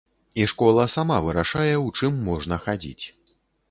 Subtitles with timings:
[0.39, 3.05] І школа сама вырашае, у чым можна хадзіць.